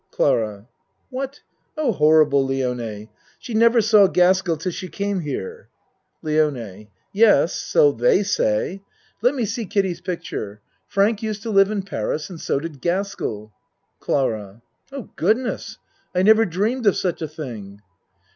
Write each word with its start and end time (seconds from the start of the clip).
CLARA 0.09 0.67
What? 1.11 1.41
Oh, 1.77 1.91
horrible, 1.91 2.43
Lione. 2.47 3.09
She 3.37 3.53
nev 3.53 3.75
er 3.75 3.81
saw 3.81 4.07
Gaskell 4.07 4.57
till 4.57 4.71
she 4.71 4.87
came 4.87 5.19
here. 5.19 5.69
LIONE 6.23 6.87
Yes, 7.13 7.53
so 7.53 7.91
they 7.91 8.23
say. 8.23 8.81
Let 9.21 9.35
me 9.35 9.45
see 9.45 9.67
Kiddie's 9.67 9.99
ACT 9.99 10.09
II 10.09 10.15
51 10.15 10.17
picture. 10.17 10.61
Frank 10.87 11.21
used 11.21 11.43
to 11.43 11.51
live 11.51 11.69
in 11.69 11.83
Paris, 11.83 12.31
and 12.31 12.41
so 12.41 12.59
did 12.59 12.81
Gaskell. 12.81 13.53
CLARA 13.99 14.63
Oh, 14.91 15.09
Goodness! 15.17 15.77
I 16.15 16.23
never 16.23 16.45
dreamed 16.47 16.87
of 16.87 16.97
such 16.97 17.21
a 17.21 17.27
thing. 17.27 17.81